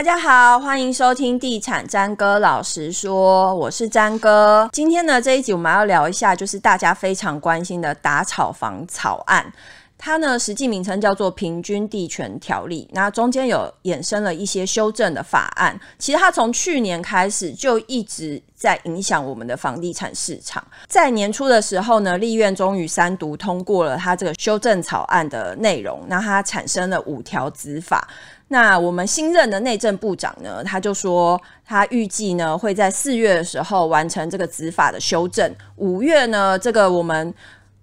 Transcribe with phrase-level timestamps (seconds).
[0.00, 4.66] 大家好，欢迎收听地产詹哥老实说，我是詹哥。
[4.72, 9.52] 今天呢，这一集我们要聊一下，就是大家非常关心的打草房草案。
[10.02, 15.78] 它呢，实际名称叫做《平均地权条例》，那中间有衍生了一些修正的法案。
[15.98, 20.66] 其实它从去年开始就一直在影响我们的房地产市场。
[20.88, 28.08] 在年初的时候呢，立院终于三读通过了它这个修正草案的内容，那它产生了五条子法。
[28.48, 37.34] 那我们新任的内政部长呢，他就说他预计呢会在四月的时候完成这个子法的修正，五月呢这个我们。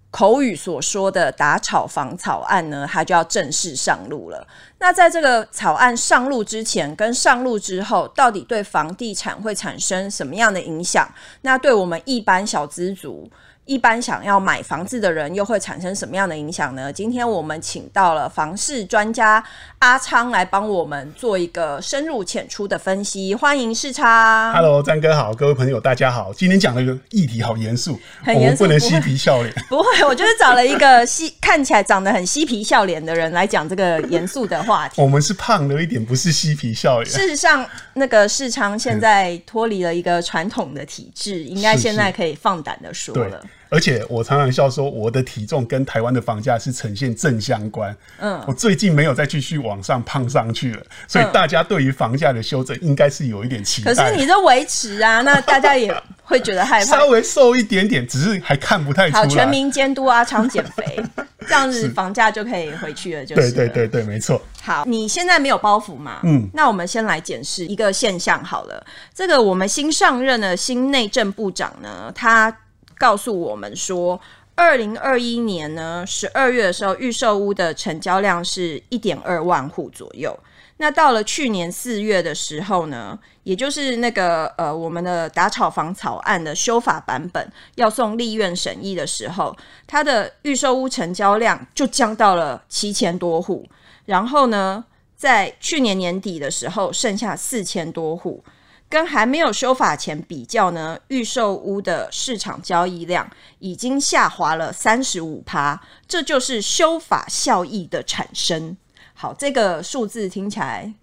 [0.09, 4.47] 口语所说的打炒房草案呢，它就要正式上路了。
[4.79, 11.07] 那在这个草案上路之前跟上路之后，到底对房地产会产生什么样的影响？
[11.41, 13.29] 那对我们一般小资族，
[13.67, 16.91] 一般想要买房子的人又会产生什么样的影响呢？
[16.91, 19.43] 今天我们请到了房市专家
[19.79, 23.35] 阿昌来帮我们做一个深入浅出的分析。
[23.35, 24.53] 欢迎世昌。
[24.53, 26.31] Hello，张哥好，各位朋友大家好。
[26.33, 29.53] 今天讲的一个议题好严肃，很严肃，我们不能嬉皮笑脸。
[29.67, 35.01] 不会， 我就是找了一个嬉看起来长得很嬉皮笑脸的人来讲这个严肃的话题。
[35.01, 37.13] 我们是胖了一点，不是嬉皮笑脸。
[37.13, 43.43] 事实上，那个世昌现在脱离了一个传统的体制，应该现在可以放胆的说了。
[43.69, 47.95] 而且我常常笑说，我的体重跟台湾的房价是呈现正相关。
[48.19, 53.93] 嗯，我最近没有再继续往上胖上去了，所以大家对于房价的修正应该是有一点期待。
[53.93, 55.93] 可是你这维持啊， 那大家也
[56.23, 56.85] 会觉得害怕。
[56.85, 59.21] 稍微瘦一点点，只是还看不太出来。
[59.21, 61.01] 好，全民监督阿昌减肥，
[61.41, 63.25] 这样子 房价就可以回去了。
[63.25, 64.41] 就是了对对对对，没错。
[64.61, 66.19] 好，你现在没有包袱嘛？
[66.23, 68.85] 嗯，那我们先来检视一个现象好了。
[69.13, 72.55] 这个我们新上任的新内政部长呢，他。
[72.97, 74.19] 告诉我们说，
[74.55, 80.37] 二零二一年呢，十二月的时候，预售屋的成交量是一点二万户左右。
[80.79, 89.55] 那到了去年四月的时候呢，也就是那个呃，我们的打炒房草案的修法版本要送立院审议的时候，
[89.87, 93.67] 它的预售屋成交量就降到了七千多户。
[94.05, 94.85] 然后呢，
[95.15, 98.43] 在去年年底的时候，剩下四千多户。
[98.89, 108.77] 跟还没有修法前比较呢，预售屋的市场交易量已经下滑了三十五趴，这就是修法效益的产生。
[109.13, 110.93] 好，这个数字听起来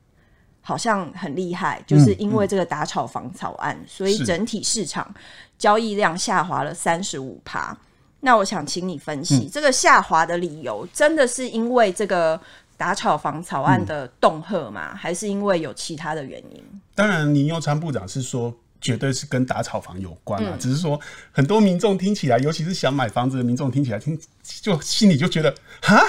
[0.63, 5.15] 好像很厉害，就是因为这个打炒房草案，嗯嗯、所以整体市场
[5.59, 7.77] 交易量下滑了三十五趴。
[8.21, 12.41] 那我想请你分析、嗯、这个下滑的理由，真的是因为这个？
[12.77, 14.91] 打炒房草案的恫吓吗？
[14.93, 16.63] 嗯、还是因为有其他的原因？
[16.95, 20.51] 当然，林右昌部长是说，绝对是跟打炒房有关啊。
[20.53, 21.01] 嗯、只是说，
[21.33, 26.03] 很多民众听起来，尤其是想买房子的民众听起来，听就心里就觉得，哈，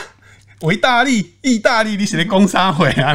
[0.62, 3.14] 维大利、意大利，你写的工商会啊，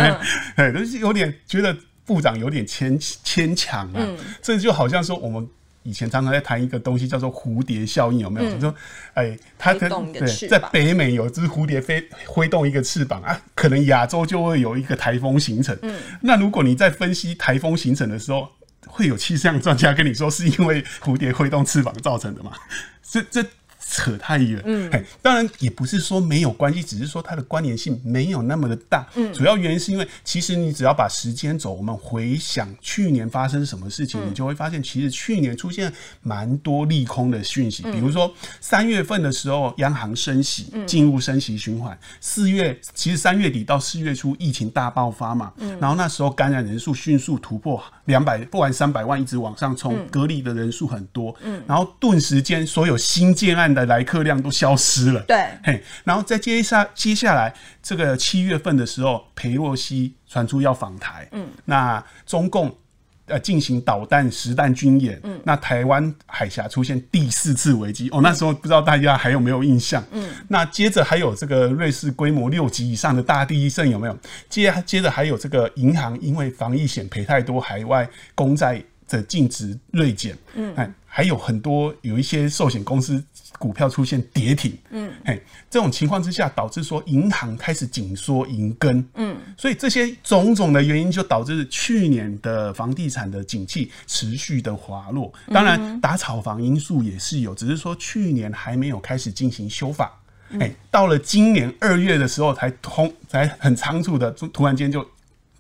[0.57, 3.97] 嗯、 对，就是有点觉得部长有点牵牵强啊。
[3.97, 5.49] 嗯、这就好像说我们。
[5.83, 8.51] 以前常常在谈一个东西叫做蝴蝶效应，有没有？
[8.51, 8.75] 嗯、就说，
[9.15, 15.77] 哎，它的对，在北美有只蝴蝶飞挥动一个翅膀啊，可能亚洲就会有一个台风形成。
[15.83, 18.49] 嗯，那如果你在分析台风形成的时候，
[18.87, 22.53] 会有气象专家跟你说，是因为蝴蝶挥动翅膀造成的吗？
[23.03, 23.45] 这这。
[23.91, 24.89] 扯太远，嗯，
[25.21, 29.05] 当然也不是说没有关系，只是说它的关联性没有那么的大。
[29.17, 35.93] 嗯，主要原因是因为，其实你只要把时间轴，我们回想去年发生什么事情，嗯、你就会发现，其实去年出现
[36.23, 37.83] 蛮多利空的讯息。
[37.85, 41.99] 嗯、比如说三月份的时候，央行升息，进入升息循环。
[42.21, 62.75] 四月其实三月底到四月初，疫情大爆发嘛，嗯，然后那时候感染人数迅速突破两百，不管三百万一直往上冲，隔离的人数很多，嗯，然后顿时间所有新建案的来客量都消失了，对，嘿，然后再接下接下来这个七月份的时候，裴洛西传出要访台，嗯，那中共
[63.27, 74.19] 呃进行导弹实弹军演，嗯，那台湾海峡出现第四次危机，哦，那时候不知道大家还有没有印象，嗯，那接着还有这个瑞士规模六级以上的大地震有没有？
[74.49, 83.23] 接接着还有这个银行因为防疫险赔太多，海外公债的净值锐减，嗯，还有很多有一些寿险公司。
[83.61, 95.31] 股票出现跌停，嗯，嘿，这种情况之下，导致说银行开始紧缩银根，嗯，所以这些种种的原因，就导致去年的房地产的景气持续的滑落。
[95.53, 100.19] 当然，打炒房因素也是有，只是说去年还没有开始进行修法，
[100.59, 105.07] 哎，到了今年二月的时候才通，才很仓促的突然间就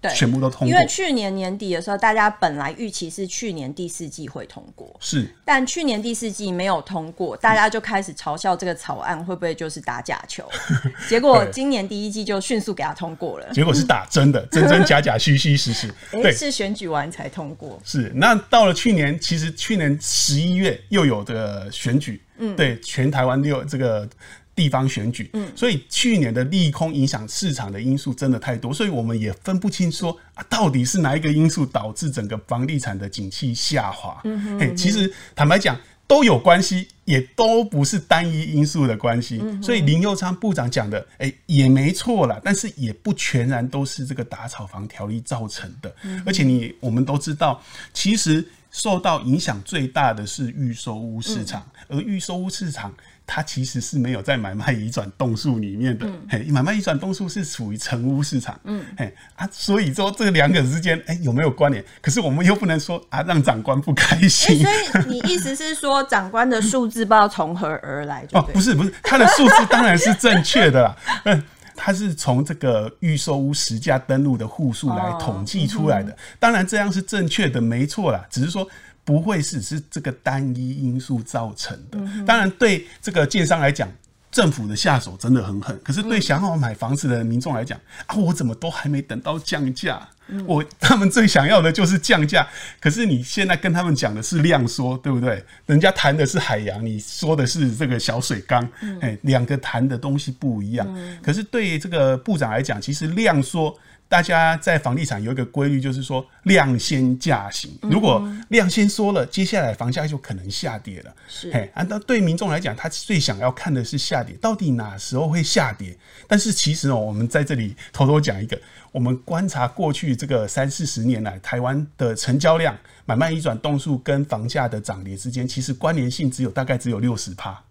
[0.01, 0.69] 对，全部都通过。
[0.69, 10.43] 因为去年年底的时候，大家本来预期是去年第四季会通过，是，但去年第四季没有通过，大家就开始嘲笑这个草案会不会就是打假球。
[11.09, 15.93] 结果今年第一季就迅速给它通过了，结果是打真的， 真真假假，虚虚实实。
[16.13, 17.79] 对，是选举完才通过。
[17.85, 24.09] 是，那到了去年，其实去年十一月又有这个选举，嗯，对，全台湾六这个。
[24.55, 34.21] 地方选举，嗯，所以去年的利空影响市场的因素真的太多，所以我们也分不清说啊，到底是哪一个因素导致整个房地产的景气下滑？
[34.25, 39.39] 嗯哼，嗯哼，其实坦白讲都有关系，也都不是单一因素的关系。
[39.41, 45.95] 嗯，所以林佑昌部长讲的，哎、欸，也没错啦，但是也不全然都是这个打炒房条例造成的。
[46.03, 47.63] 嗯，而且你我们都知道，
[47.95, 52.93] 其实受到影响最大的是预售屋市场，嗯、而预售屋市场。
[53.27, 61.85] 它其实是没有在买卖移转栋数里面的，嗯、嘿，买卖移转栋数是属于成屋市场，嗯，嘿啊，所以说这两个之间，哎、欸，有没有关联？
[62.01, 64.67] 可是我们又不能说啊，让长官不开心。
[64.67, 68.27] 欸、所以你意思是说，长官的数字不知道从何而来？
[68.33, 70.97] 哦，不是不是，他的数字当然是正确的啦，
[71.27, 71.43] 嗯，
[71.77, 78.69] 他是从这个预售屋实价登录的户数来统计出来的，哦嗯、当然这样是正确的，没错啦，只是说。
[79.05, 81.99] 不会是是这个单一因素造成的。
[82.25, 83.89] 当然，对这个建商来讲，
[84.31, 85.79] 政府的下手真的很狠。
[85.83, 90.09] 可是对想要买房子的民众来讲，啊，我怎么都还没等到降价？
[90.47, 92.47] 我他们最想要的就是降价。
[92.79, 95.45] 可是你现在跟他们讲的是量缩，对不对？
[95.67, 98.69] 人家谈的是海洋，你说的是这个小水缸。
[99.01, 100.87] 哎，两个谈的东西不一样。
[101.21, 103.77] 可是对这个部长来讲，其实量缩。
[104.11, 107.71] 大家在房地产有一个规律，就是说量先价行。
[107.83, 111.15] 如果量先缩了，接下来房价就可能下跌了。
[111.29, 115.97] 是，哎，那对民众来讲，他最想要看的是下跌，到底哪时候会下跌？
[116.27, 118.61] 但是其实哦，我们在这里偷偷讲一个，
[118.91, 122.77] 我们观察过去这个三四十年来，台湾的成交量、
[123.07, 127.63] 买卖移转栋数跟房价的涨跌之间，其实关联性只有大概只有六十趴。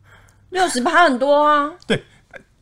[0.51, 1.69] 六十趴很多啊。
[1.85, 2.01] 对。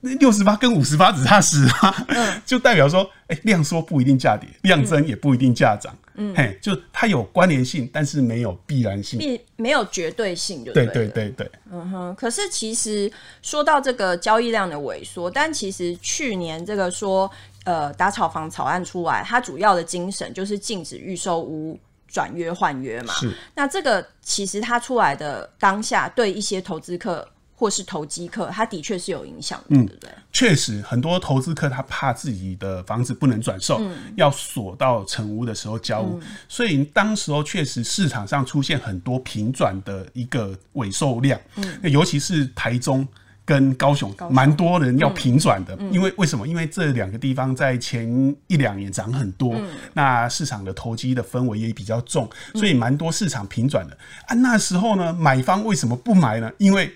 [0.01, 12.15] 六十八跟五十八只差十八，嗯、就代表说，哎、欸，量缩不一定价跌，量增也不一定价涨，嗯，嘿，就它有关联性，但是没有必然性，必没有绝对性就对，对对对对，嗯哼。
[12.15, 13.11] 可是其实
[13.41, 17.29] 说到这个交易量的萎缩，但其实去年这个说，
[17.65, 21.77] 呃，打炒房草案出来，它主要的精神就是禁止预售屋
[22.07, 23.35] 转约换约嘛，是。
[23.55, 27.27] 那这个其实它出来的当下，对一些投资客。
[27.59, 30.09] 或是投机客，他的确是有影响的，嗯、对不对？
[30.31, 43.07] 确实，很多投资客他怕自己的房子不能转售，嗯、要锁到成屋的时候交屋，嗯、所以当时候确实市场上出现很多平转的一个尾售量，嗯、尤其是台中
[43.43, 45.75] 跟高雄，蛮多人要平转的。
[45.79, 46.47] 嗯、因为为什么？
[46.47, 53.97] 因为这两个地方在前一两年涨很多，嗯、那市场的投机的氛围也比较重，所以蛮多市场平转的。
[54.27, 56.51] 啊，那时候呢，买方为什么不买呢？
[56.59, 56.93] 因为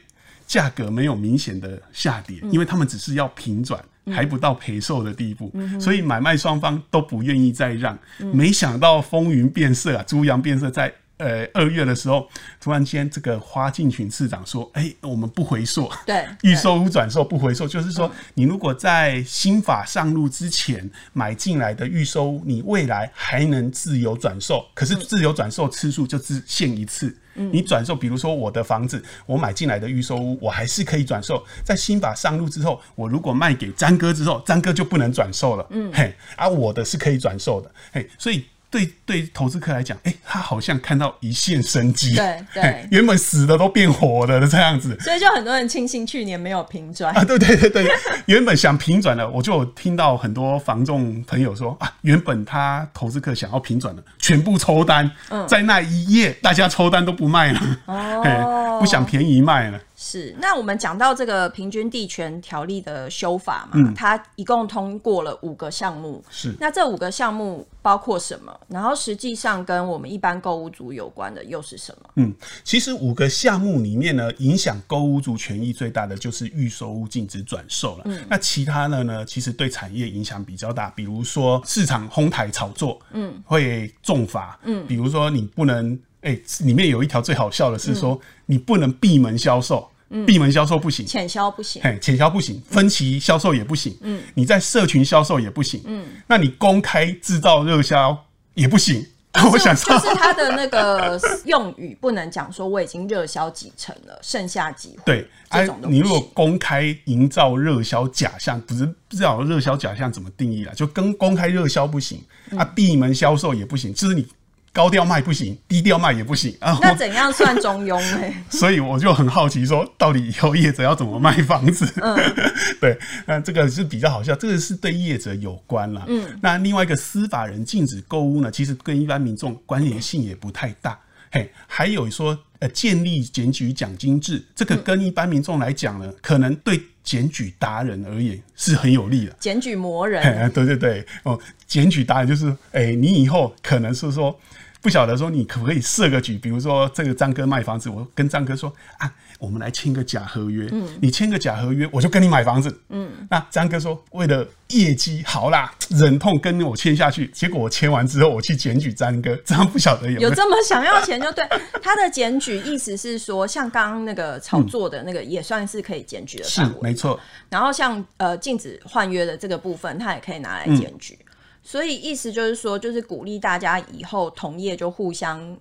[0.51, 5.49] 价格没有明显的下跌，因为他们只是要平转，还不到赔售的地步，
[5.79, 7.97] 所以买卖双方都不愿意再让。
[8.33, 12.27] 没想到风云变色啊，猪羊变色，在呃二月的时候，
[12.59, 31.41] 突然间这个花敬群市长说：“哎，我们不回溯，对， 预售屋转售不回溯，就是说你如果在新法上路之前买进来的预售屋，你未来还能自由转售，可是自由转售次数就只限一次。”你转售，比如说我的房子，我买进来的预售屋，我还是可以转售。
[31.63, 35.65] 在新法上路之后，我如果卖给詹哥之后，詹哥就不能转售了。
[35.69, 38.43] 嗯，嘿，而、啊、我的是可以转售的，嘿，所以。
[38.71, 47.91] 对对，投资客来讲，哎，他好像看到一线生机，对对，原本死的都变活的这样子，所以就很多人庆幸去年没有平转啊，对对对对，
[48.27, 59.77] 原本想平转的，我就有听到很多房仲朋友说啊，原本他投资客想要平转的，全部抽单，嗯、在那一夜大家抽单都不卖了， 哦，不想便宜卖了。
[60.03, 66.23] 是，那我们讲到这个平均地权条例的修法嘛，嗯、它一共通过了五个项目。
[66.27, 68.59] 是，那这五个项目包括什么？
[68.67, 72.09] 然后实际上跟我们一般购物族有关的又是什么？
[72.15, 78.01] 嗯，其实五个项目里面呢，影响购物族权益最大的就是预售屋禁止转售了。
[78.05, 89.87] 嗯，那其他的呢，其实对产业影响比较大，比如说市场哄抬炒作，嗯，会重罚，嗯，比如说你不能，哎、欸，里面有一条最好笑的是说，嗯、你不能闭门销售。
[90.25, 110.73] 闭门销售不行，潜销不行，嘿，潜销不行，分期销售也不行，嗯，你在社群销售也不行，嗯，那你公开制造热销也不行，啊， 我想说就是他的那个用语不能讲说我已经热销几成了， 剩下几对，哎、啊，你如果公开营造热销假象，不是不知道热销假象怎么定义啊？
[110.75, 112.21] 就跟公开热销不行
[112.57, 114.27] 啊，闭门销售也不行，就是你。
[114.73, 116.79] 高调卖不行，低调卖也不行啊。
[116.81, 118.33] 那怎样算中庸呢？
[118.49, 121.85] 所以我就很好奇，说到底以后业者要怎么卖房子？
[122.01, 122.17] 嗯，
[122.79, 126.05] 对，那这个是比较好笑，这个是对业者有关了。
[126.07, 130.97] 嗯，那另外一个司法人禁止购物呢，其实跟一般民众关联性也不太大。
[131.33, 139.35] 嘿，还有说，呃，建立检举奖金制，这个跟一般民众来讲呢，嗯、可能对检举达人而言是很有利的。
[139.37, 141.37] 检举魔人，对对对，哦，
[141.67, 144.39] 检举达人就是，哎、欸，你以后可能是说。
[144.81, 161.47] 不晓得说你可不可以设个局，比如说这个张哥卖房子，我跟张哥说啊，我们来签个假合约，嗯，你签个假合约，我就跟你买房子，嗯，那张哥说为了业绩好啦，忍痛跟我签下去，结果我签完之后我去检举张哥，这样不晓得有有，有这么想要钱就对。
[161.83, 167.19] 他的检举意思是说，像刚刚那个炒作的那个也算是可以检举的范围，是没错。
[167.49, 171.15] 然后像呃禁止换约的这个部分，他也可以拿来检举。
[171.21, 171.27] 嗯
[171.63, 175.57] 所以意思就是说，就是鼓励大家以后同业就互相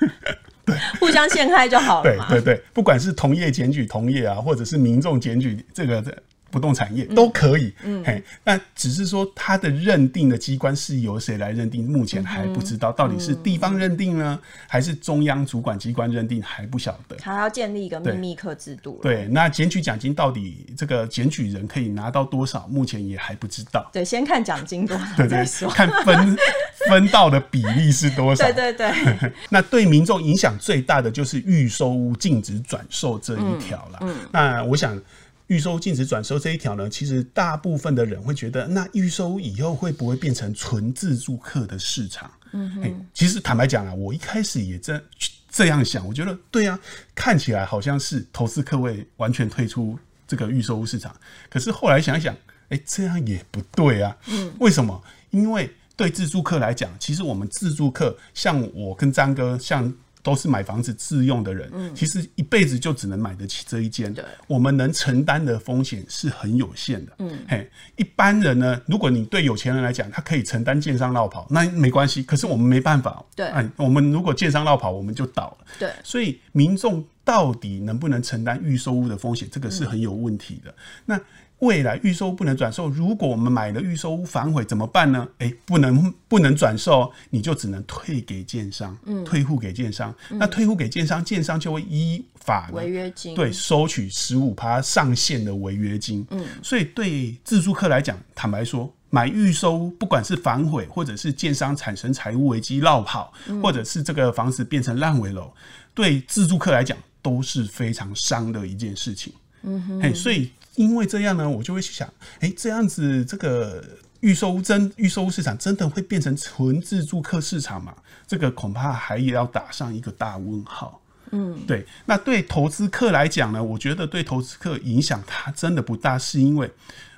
[0.64, 2.28] 对互相陷害就好了嘛。
[2.28, 6.22] 对对对，不管是同业检举同业啊，或者是民众检举这个的。
[6.52, 17.16] 不动产业都可以，嗯，嘿，那只是说它的认定的机关是由谁来认定，目前还不知道，到底是地方认定呢，还是中央主管机关认定，还不晓得。
[17.22, 19.00] 还要建立一个秘密客制度。
[19.02, 23.88] 对，那检举奖金到底这个检举人可以拿到多少，目前也还不知道。
[23.90, 26.36] 对，先看奖金多少， 对对，看分
[26.90, 28.44] 分到的比例是多少。
[28.44, 28.92] 对对对。
[29.48, 33.98] 那对民众影响最大的就是预售屋禁止转售这一条了。
[34.02, 35.00] 嗯，那我想。
[35.48, 42.30] 预售禁止转售这一条呢，其实大部分的人会觉得，那预售以后会不会变成纯自助客的市场？
[42.52, 45.02] 嗯哼，其实坦白讲啊，我一开始也这
[45.50, 46.78] 这样想，我觉得对啊，
[47.14, 51.14] 看起来好像是投资客会完全退出这个预售屋市场。
[51.50, 52.34] 可是后来想一想，
[52.68, 54.16] 哎，这样也不对啊。
[54.28, 55.02] 嗯，为什么？
[55.30, 59.92] 因为对自助客来讲，其实我们自助客，像我跟张哥，像。
[60.22, 64.12] 都是买房子自用的人，嗯、其实一辈子就只能买得起这一间。
[64.14, 67.12] 对，我们能承担的风险是很有限的。
[67.18, 72.22] 嗯，嘿，一般人呢，如果你对有钱人来讲，他可以承担建商绕跑，那没关系。
[72.22, 73.24] 可是我们没办法。
[73.34, 75.66] 对，哎，我们如果建商绕跑，我们就倒了。
[75.78, 80.70] 对，所以民众到底能不能承担预售屋的风险，这个是很有问题的。
[80.70, 80.74] 嗯、
[81.06, 81.20] 那。
[81.62, 85.28] 未来预售不能转售，如果我们买了预售屋反悔怎么办呢？
[85.38, 90.12] 诶、欸，不能不能转售，你就只能退给建商，嗯，退户给建商。
[90.30, 96.26] 嗯、那退户给建商，建商就会依法违约金，对，收取十五趴上限的违约金。
[96.30, 105.48] 嗯，所以对自住客来讲，坦白说，买预售屋不管是反悔，或者是建商产生财务危机绕跑，嗯、或者是这个房子变成烂尾楼，
[105.94, 109.32] 对自住客来讲都是非常伤的一件事情。
[109.62, 110.50] 嗯哼，嘿，所以。
[110.76, 112.10] 因为这样呢，我就会想，
[112.40, 113.84] 哎，这样子这个
[114.20, 117.94] 预售屋真预售屋市场真的会变成纯自住客市场吗？
[118.26, 120.98] 这个恐怕还也要打上一个大问号。
[121.32, 121.86] 嗯，对。
[122.06, 126.72] 那对投资客来讲呢，我觉得对投资客影响它真的不大，是因为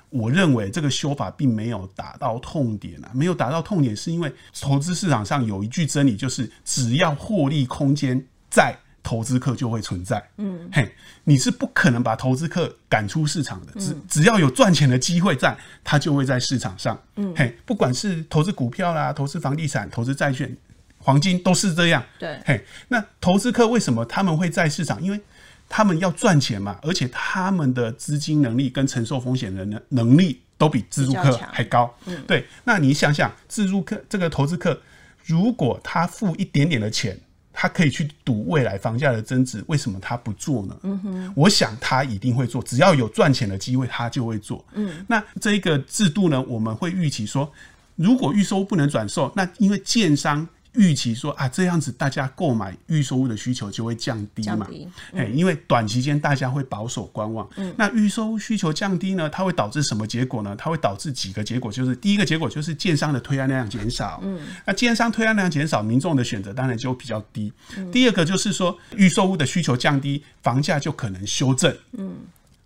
[0.09, 8.77] 我认为这个修法并没有打到痛点啊，没有打到痛点，是因为投资市场上有一句真理，就是只要获利空间在。
[9.05, 10.91] 投资客就会存在，嗯，嘿，
[11.25, 20.57] 你是不可能把投资客赶出市场的，只、嗯、只要有赚钱的机会在，他就会在市场上，嗯，嘿，不管是投资股票啦，投资房地产，投资债券、
[20.97, 24.99] 黄金都是这样，对，嘿，那投资客为什么他们会在市场？
[24.99, 25.21] 因为
[25.69, 34.81] 他们要赚钱嘛，而且他们的资金能力跟承受风险的能能力都比自助客还高，嗯，对，那你想想，自助客这个投资客，
[35.23, 37.15] 如果他付一点点的钱。
[37.55, 40.77] 他可以去赌未来房价的增值，为什么他不做呢？
[40.83, 44.63] 嗯哼，我想他一定会做，只要有赚钱的机会，他就会做。
[44.73, 47.51] 嗯，那这一个制度呢，我们会预期说，
[47.95, 50.47] 如果预收不能转售，那因为建商。
[50.75, 54.67] 预期说啊，这样子大家购买预售屋的需求就会降低嘛？
[55.13, 57.47] 哎、嗯，因为短期间大家会保守观望。
[57.55, 60.55] 嗯，那预售屋需求降低呢，它会导致什么结果呢？
[60.55, 64.19] 它会导致几个结果，就是第一个结果就是建商的推案量减少。
[64.23, 67.51] 嗯，那建商推案量减少，民众的选择当然就比较低。
[67.77, 71.75] 嗯，第二个就是说预售屋的需求降低，房价就可能修正。
[71.97, 72.15] 嗯，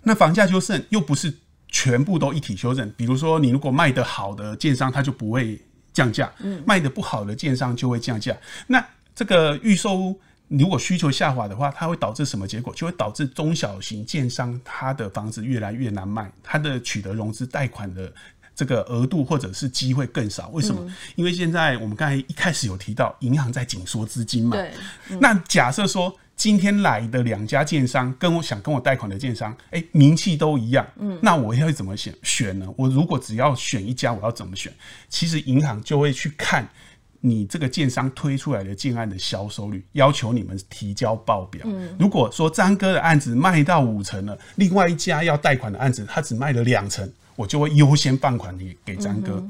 [0.03, 1.33] 那房价修正又不是
[1.67, 5.59] 全部都一体修正，比如说你如果卖得好的建商，他就不会。
[5.93, 6.31] 降价，
[6.65, 8.35] 卖的不好的建商就会降价。
[8.67, 10.15] 那这个预售
[10.47, 12.73] 如果需求下滑的话，它会导致什么结果？
[12.73, 18.11] 就会导致中小型建商它的房子越来越难卖，它的取得融资贷款的
[18.55, 20.49] 这个额度或者是机会更少。
[20.49, 20.81] 为什么？
[20.85, 24.57] 嗯、因为现在我们刚才一开始有提到，银行在紧缩资金嘛。
[24.57, 24.71] 对。
[25.09, 30.87] 嗯、那假设说今天来的两家建商跟我想跟我贷款的建商，哎、欸，名气都一样。
[30.97, 31.19] 嗯。
[31.21, 32.65] 那我要怎么选选呢？
[32.77, 34.71] 我如果只要选一家，我要怎么选？
[35.09, 36.65] 其实银行就会去看。
[37.19, 41.61] 你这个建商推出来的建案的销售率，要求你们提交报表。
[41.65, 49.45] 嗯，如果说张哥的案子卖到五成了，另外一家要贷款的案子他只卖了两成，我就会优先放款给给张哥，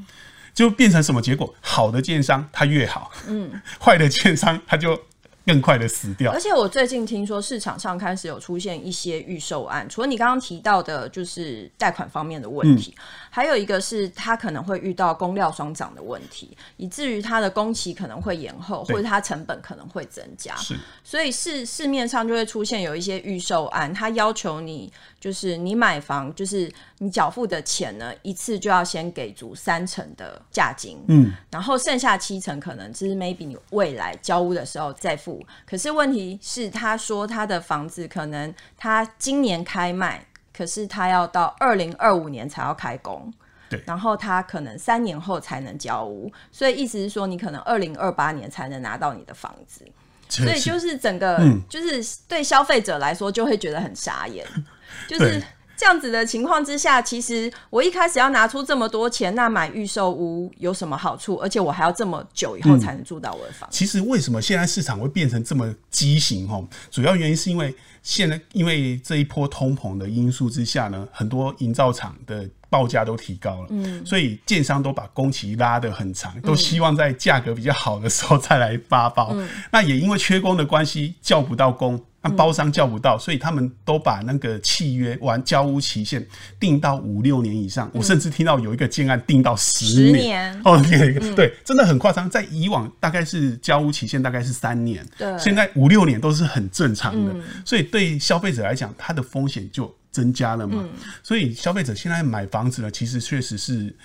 [0.56, 1.54] 就变成什么结果？
[1.62, 5.00] 好的建商他越好，嗯， 坏的建商他就。
[5.46, 6.32] 更快的死掉。
[6.32, 20.56] 而且我最近听说市场上开始有出现一些预售案，除了你刚刚提到的，就是贷款方面的问题，嗯、还有一个是他可能会遇到工料双涨的问题，以至于他的工期可能会延后，或者他成本可能会增加。
[20.56, 35.46] 是，所以市市面上就会出现有一些预售案，他要求你就是你买房，就是你缴付的钱呢，一次就要先给足三成的价金，嗯，然后剩下七成可能就是 maybe 你未来交屋的时候再付。
[35.66, 40.26] 可是问题是，他说他的房子可能他今年开卖，
[40.60, 43.34] 可是他要到二零二五年才要开工，
[43.70, 49.86] 对，然后他可能三年后才能交屋，所以意思是说，你可能二零二八年才能拿到你的房子，
[50.28, 54.46] 所以就是整个、嗯、就是对消费者来说就会觉得很傻眼，
[55.08, 55.42] 就是。
[55.80, 61.38] 这样子的情况之下，其实我一开始要拿出这么多钱，那买预售屋有什么好处？
[61.38, 63.70] 而且我还要这么久以后才能住到我的房。
[63.70, 63.72] 嗯。
[63.72, 66.46] 其实为什么现在市场会变成这么畸形？
[66.46, 79.30] 哈，主要原因是因为现在因为这一波通膨的因素之下呢，很多营造厂的报价都提高了，嗯，所以建商都把工期拉得很长，都希望在价格比较好的时候再来发包。
[79.32, 81.98] 嗯，那也因为缺工的关系，叫不到工。
[82.22, 86.26] 那包商叫不到，所以他们都把那个契约完交屋期限
[86.60, 87.88] 定到五六年以上。
[87.88, 92.30] 嗯、我甚至听到有一个建案定到十年，哦，嗯、 对，真的很夸张。
[92.30, 97.32] 在以往大概是交屋期限大概是三年，对，现在五六年都是很正常的。
[97.34, 100.84] 嗯、所以对消费者来讲，它的风险就增加了嘛。
[100.84, 100.90] 嗯、
[101.24, 103.96] 所以消费者现在买房子呢，其实确实是。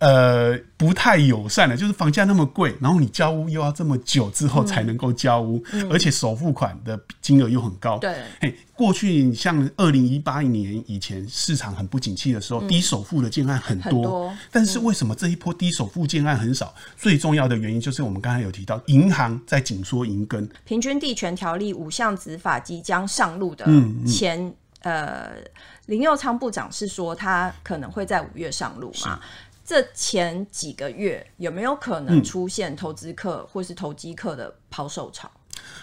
[0.00, 7.98] 呃，不太友善的，就是房价那么贵，然后你交屋又要这么久之后才能够交屋，而且首付款的金额又很高。
[7.98, 16.74] 对，嘿，过去像二零一八年以前市场很不景气的时候，嗯、低首付的建案很多，很多，但是为什么这一波低首付建案很少？
[16.78, 20.48] 嗯、最重要的原因就是我们刚才有提到，银行在紧缩银根。
[20.64, 23.66] 平均地权条例五项执法即将上路的
[24.06, 25.30] 前，呃，
[25.84, 29.20] 林佑昌部长是说他可能会在五月上路嘛？
[29.70, 35.30] 这前几个月有没有可能出现投资客或是投机客的抛售潮？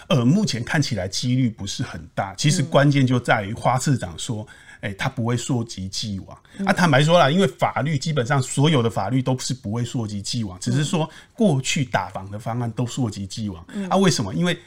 [0.10, 2.36] 呃，目前看起来几率不是很大。
[2.36, 4.45] 其实关键就在于花市长说，
[4.82, 6.38] 哎、欸，他不会溯及既往。
[6.65, 13.65] 啊，坦白说了，因为法律基本上所有的法律都是不会溯及既往，只是说过去打房的方案都溯及既往。
[13.89, 14.34] 啊，为什么？
[14.34, 14.60] 因为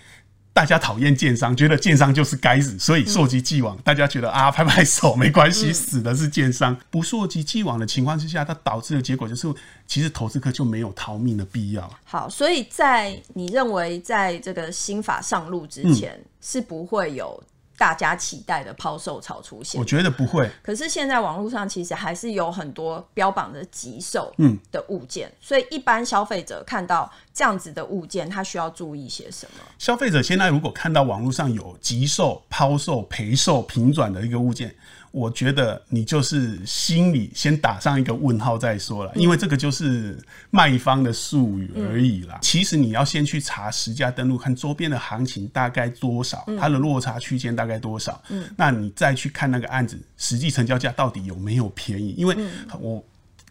[0.52, 3.76] 大家讨厌建商，觉得建商就是该死，所以溯及既往。
[3.76, 6.76] 嗯、大家觉得啊，拍拍手没关系，嗯、死的是建商。
[6.90, 9.52] 不溯及既往的情况之下，它导致的结果就是，
[9.86, 11.88] 其实投资客就没有逃命的必要。
[12.04, 17.42] 好，所以在你认为，在这个新法上路之前，嗯、是不会有。
[17.80, 20.46] 大家期待的抛售潮出现，我觉得不会。
[20.62, 29.64] 可是现在网络上其实还是有很多标榜的急售嗯的物件，嗯、所以一般消费者看到这样子的物件，他需要注意些什么？
[29.78, 34.74] 消费者现在如果看到网络上有急售、抛售、赔售、平转的一个物件。
[35.12, 40.18] 我觉得你就是心里先打上一个问号再说了，因为这个就是
[40.50, 42.38] 卖方的术语而已啦。
[42.42, 48.22] 其实你要先去查实价登录，看周边的行情大概多少，它的落差区间大概多少。
[48.28, 52.36] 嗯，那你再去看那个案子实际成交价到底有没有便宜，因为
[52.80, 53.04] 我。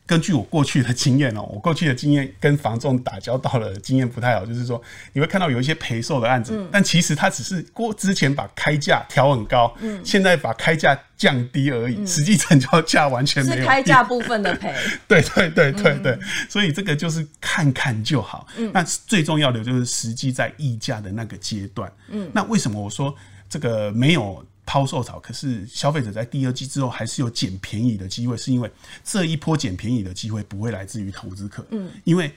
[0.10, 4.82] 根据我过去的经验哦， 我过去的经验跟房仲打交道的经验不太好，就是说
[5.13, 13.62] 你会看到有一些赔售的案子，嗯、但其实他只是过之前把开价调很高，嗯、现在把开价降低而已，嗯、实际成交价完全没有。
[13.62, 14.74] 是开价部分的赔。
[15.08, 18.48] 对对对对对，嗯、所以这个就是看看就好。
[18.58, 21.91] 嗯，那最重要的就是实际在议价的那个阶段。
[22.08, 23.13] 嗯，那为什么我说
[23.48, 24.43] 这个没有？
[24.69, 28.71] 抛售潮，可是消费者在第二季之后还是有捡便宜的机会，是因为
[29.03, 32.32] 这一波捡便宜的机会不会来自于投资客，嗯，因为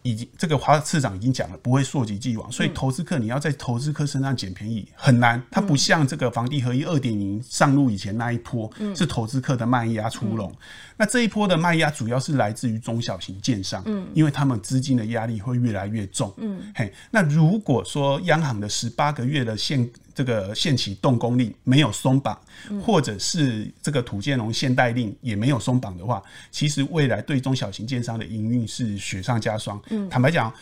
[0.00, 10.50] 已经这个华市长已经讲了，不会溯及既往，所以投资客你要在投资客身上捡便宜很难，它不像这个房地合一二点零上路以前那一波是投资客的卖压出笼，
[10.96, 19.86] 那这一波的卖压主要是来自于中小型建商，嗯，因为他们资金的压力会越来越重，嗯，嘿，那如果说央行的十八个月的限
[20.16, 22.36] 这个限期动工令没有松绑，
[22.82, 29.80] 或者是这个土建龙限贷令也没有松绑的话，其实未来对中小型建商的营运是雪上加霜。
[30.10, 30.52] 坦白讲。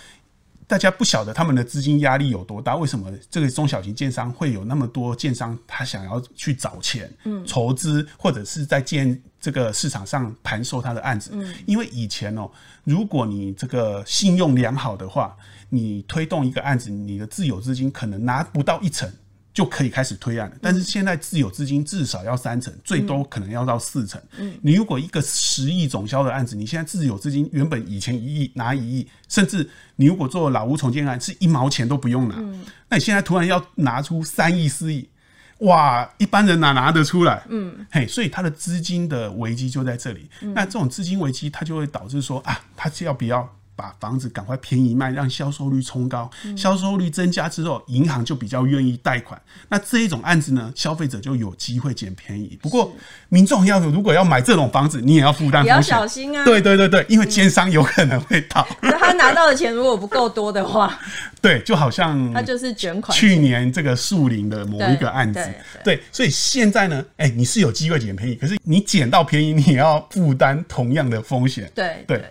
[0.66, 2.74] 大家不晓得他们的资金压力有多大？
[2.76, 7.12] 为什么这个中小型建商会有那么多建商他想要去找钱、
[7.46, 11.32] 筹资，或者是在建这个市场上盘售他的案子？
[11.66, 12.50] 因为以前哦，
[12.82, 15.36] 如果你这个信用良好的话，
[15.68, 19.06] 你推动一个案子，你的自有资金可能拿不到一成。
[19.54, 24.20] 就可以开始推案了，但是现在自有资金至少要三成，嗯、最多可能要到四成。
[24.36, 35.08] 嗯，你如果一个十亿总销的案子，你现在自有资金原本以前一亿拿一亿，甚至你如果做老屋重建案是一毛钱都不用拿，嗯、那你现在突然要拿出三亿四亿，
[35.58, 37.44] 哇，一般人哪拿得出来？
[37.48, 40.28] 嗯，嘿，所以他的资金的危机就在这里。
[40.40, 43.56] 嗯、那这种资金危机，它就会导致说啊，他要不要？
[43.76, 46.30] 把房子赶快便宜卖，让销售率冲高。
[46.56, 49.40] 销售率增加之后，银行就比较愿意贷款。
[49.68, 52.58] 那这一种案子呢，消费者就有机会捡便宜。
[52.62, 52.92] 不过，
[53.28, 56.44] 民众要如果要买这种房子，你也要负担你，要小心啊。
[56.44, 58.66] 对对对对，因为奸商有可能会倒。
[58.98, 60.98] 他拿到的钱如果不够多的话，
[61.42, 63.16] 对，就好像他就是卷款。
[63.16, 65.40] 去年这个树林的某一个案子，
[65.82, 71.70] 对，所以现在呢，哎，你是有机会捡便宜，可是你捡到便宜，你也要负担同样的风险。
[71.74, 72.24] 对对。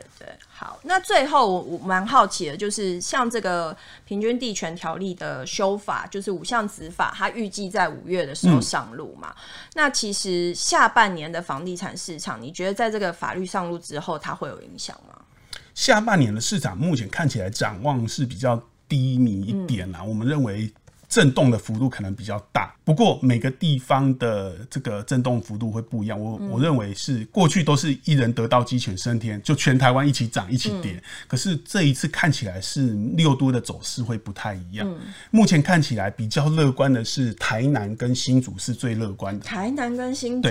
[0.64, 9.28] 好，那最后我我蛮好奇的，就是像这个平均地权条例的修法，就是五项子法，它预计在五月的时候上路嘛。
[9.36, 15.14] 嗯、那其实下半年的房地产市场，你觉得在这个法律上路之后，它会有影响吗？
[15.76, 20.74] 下半年的市场目前看起来展望是比较低迷一点啦，嗯、我们认为。
[21.14, 26.20] 震动的幅度可能比较大，不过每个地方的这个震动幅度会不一样。
[26.20, 31.00] 我我认为是过去都是一人得道鸡犬升天，就全台湾一起涨一起跌。
[31.28, 34.92] 可是这一次看起来是六都的走势会不太一样。
[35.30, 39.46] 目前看起来比较乐观的是台南跟新竹是最乐观的。
[39.46, 40.50] 台南跟新竹，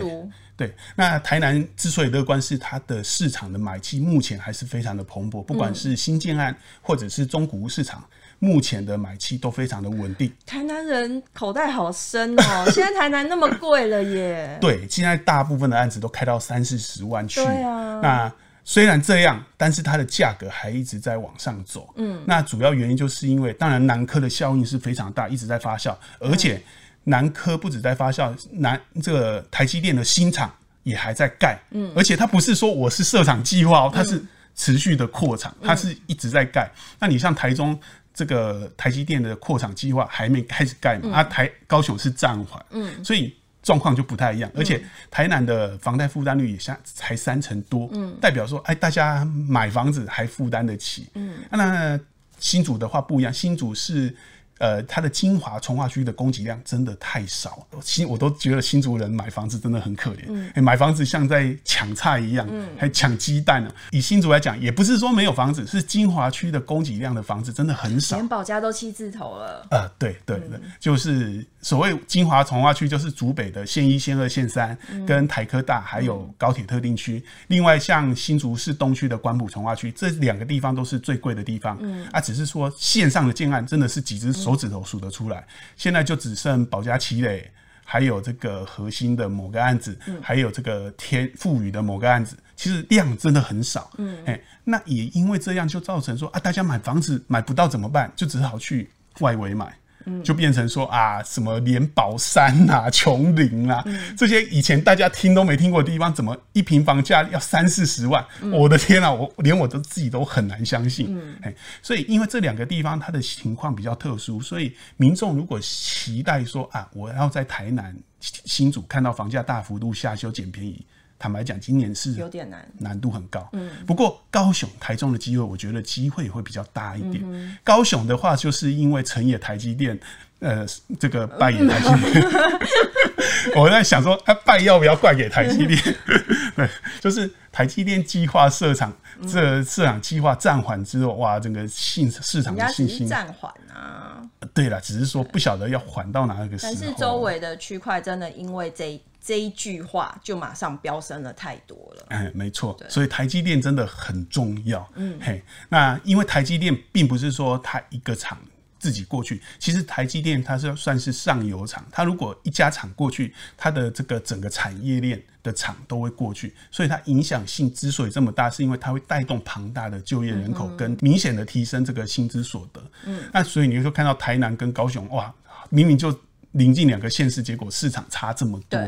[0.57, 8.05] 对，对，那台南之所以乐观，是它的市场的买气目前还是非常的蓬勃，不管是新建案或者是中古屋市场。
[8.45, 10.33] 目前的买气都非常的稳定。
[10.45, 14.59] 台南人口袋好深哦， 现在台南那么贵了耶。
[14.61, 17.37] 对，现在大部分的案子都开到三四十万去。
[17.37, 18.01] 对啊。
[18.03, 18.33] 那
[18.65, 21.89] 虽然这样，但是它的价格还一直在往上走。
[21.95, 22.21] 嗯。
[22.27, 26.61] 那主要原因就是因为，当然南科的效应是非常大，一直在发酵，而且
[27.05, 30.53] 南科不止在发酵，南这个台积电的新厂
[30.83, 31.57] 也还在盖。
[31.71, 31.93] 嗯。
[31.95, 34.21] 而且它不是说我是设厂计划哦，它是
[34.57, 36.69] 持续的扩厂，它是一直在盖。
[36.99, 37.79] 那你像台中。
[38.15, 41.19] 这个台积电的扩厂计划还没开始盖嘛？
[41.19, 44.51] 啊，台高雄是暂缓，嗯，所以状况就不太一样。
[44.55, 51.99] 而且台南的房贷负担率也下才三成多，嗯，代表说，哎，大家买房子还负担得起，嗯，那
[52.39, 54.15] 新竹的话不一样，新竹是。
[54.63, 63.75] 呃，它的精华从化区的供给量真的太少，新我都觉得新竹人买房子真的很可怜，嗯欸，买房子像在抢菜一样，嗯，还抢鸡蛋呢。
[63.91, 69.67] 以新竹来讲，也不是说没有房子，是精华区的供给量的房子真的很少，连保家都七字头了。
[69.73, 77.17] 呃，对对对，嗯，就是所谓金华从化区，就是竹北的县一、县二、县三，跟台科大还有高铁特定区。
[77.17, 81.77] 嗯，另外，像新竹市东区的关埔从化区，这两个地方都是最贵的地方。
[81.81, 84.53] 嗯，啊，只是说线上的建案真的是几只手。
[84.63, 85.45] 指头数得出来，
[85.77, 87.51] 现在就只剩宝佳旗磊，
[87.85, 93.91] 还有这个核心的某个案子，嗯、还有这个天富宇的某个案子，其实量真的很少。
[93.99, 98.13] 嗯，哎，那也因为这样，就造成说啊，大家买房子买不到怎么办？
[98.15, 99.75] 就只好去外围买。
[100.23, 108.25] 就变成说啊，什么连宝山啊、琼林啊，嗯、这些以前大家听都没听过的地方，怎么一平房价要三四十万？
[108.41, 111.19] 嗯、我的天啊，我连我都自己都很难相信。
[111.43, 120.85] 嗯、所以因为这两个地方它的情况比较特殊，所以民众如果期待说啊，我要在台南新竹看到房价大幅度下修、捡便宜。
[121.23, 123.49] 坦白讲，今年是有点难，难度很高。
[123.53, 127.23] 嗯，不过高雄、台中的机会，我觉得机会也会比较大一点。
[127.25, 129.97] 嗯、高雄的话，就是因为成也台积电，
[130.41, 130.67] 呃，
[130.99, 132.25] 这个败也台积电。
[133.55, 135.81] 我在想说，他败要不要怪给台积电？
[136.57, 136.69] 对，
[137.01, 138.93] 就是台积电计划设厂，
[139.31, 144.21] 这设厂计划暂缓之后，哇，整个信市场的信心暂缓啊。
[144.53, 146.73] 对了，只是说不晓得要缓到哪个时候。
[146.75, 149.01] 但是周围的区块真的因为这。
[149.25, 152.07] 这一句话就马上飙升了太多了。
[152.09, 154.87] 哎，没错，所以台积电真的很重要。
[154.97, 158.37] 嗯，嘿，那因为台积电并不是说它一个厂
[158.81, 172.83] 自己过去，其实台积电它是算是上游厂，它如果一家厂过去，它的这个整个产业链的厂都会过去，所以它影响性之所以这么大，是因为它会带动庞大的就业人口跟明显的提升这个薪资所得。
[173.05, 175.33] 嗯，那所以你就看到台南跟高雄，哇，
[175.71, 176.13] 明明就。
[176.53, 178.81] 临近两个县市，结果市场差这么多，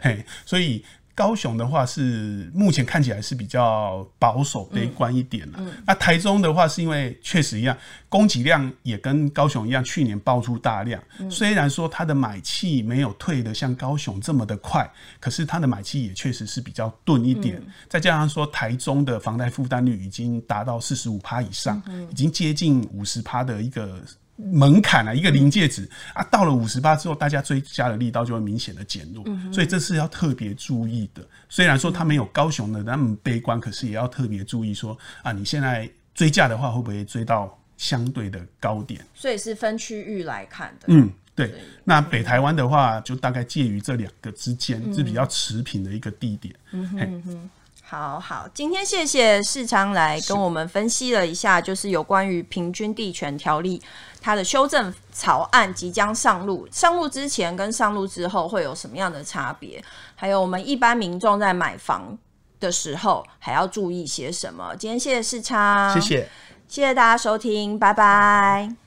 [0.00, 0.84] 嘿，所以。
[1.14, 5.60] 高雄的话是目前看起来是比较保守、悲观一点了。
[5.86, 7.76] 那、台中的话是因为确实一样，
[8.08, 11.00] 供给量也跟高雄一样，去年爆出大量。
[11.18, 17.58] 嗯、虽然说它的买气没有退的像高雄这么的快，可是它的买气也确实是比较钝一点。
[17.58, 24.00] 嗯、再加上说台中的房贷负担率已经达到四十五趴以上，嗯、已经接近五十趴的一个。
[24.36, 31.22] 门槛啊，一个临界值啊，到了五十八之后，大家追加的力道就会明显的减弱，嗯、所以这是要特别注意的。
[31.48, 39.04] 虽然说它没有高雄的那么悲观，可是也要特别注意说啊，你现在追价的话，会不会追到相对的高点？
[39.14, 40.86] 所以是分区域来看的。
[40.88, 41.54] 嗯，对。
[41.84, 46.54] 那北台湾的话，就大概介于这两个之间，嗯、是比较持平的一个地点。
[46.72, 47.50] 嗯哼，嗯哼。
[47.92, 53.82] 好好，今天谢谢世昌来跟我们分析了一下，就是有关于平均地权条例
[54.18, 59.84] 它的修正草案即将上路，上路之前跟上路之后会有什么样的差别？
[60.14, 62.16] 还有我们一般民众在买房
[62.58, 64.74] 的时候还要注意些什么？
[64.78, 66.28] 今天谢谢世昌，谢谢，
[66.66, 68.81] 谢谢大家收听，拜拜。